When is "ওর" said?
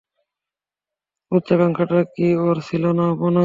2.39-2.57